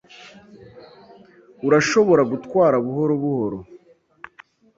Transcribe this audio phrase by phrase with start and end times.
[1.67, 3.59] Urashobora gutwara buhoro buhoro?